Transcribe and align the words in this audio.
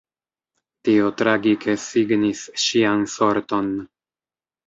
Tio 0.87 1.09
tragike 1.21 1.75
signis 1.83 2.41
ŝian 2.63 3.05
sorton. 3.17 3.69